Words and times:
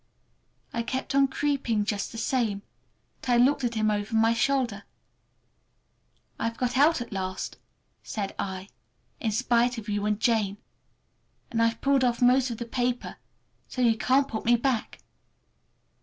I 0.73 0.81
kept 0.81 1.13
on 1.13 1.27
creeping 1.27 1.85
just 1.85 2.11
the 2.11 2.17
same, 2.17 2.63
but 3.21 3.29
I 3.29 3.37
looked 3.37 3.63
at 3.63 3.75
him 3.75 3.91
over 3.91 4.15
my 4.15 4.33
shoulder. 4.33 4.83
"I've 6.39 6.57
got 6.57 6.75
out 6.75 7.01
at 7.01 7.11
last," 7.13 7.59
said 8.01 8.33
I, 8.39 8.69
"in 9.19 9.31
spite 9.31 9.77
of 9.77 9.89
you 9.89 10.07
and 10.07 10.19
Jane! 10.19 10.57
And 11.51 11.61
I've 11.61 11.81
pulled 11.81 12.03
off 12.03 12.19
most 12.19 12.49
of 12.49 12.57
the 12.57 12.65
paper, 12.65 13.17
so 13.67 13.83
you 13.83 13.95
can't 13.95 14.27
put 14.27 14.43
me 14.43 14.55
back!" 14.55 15.03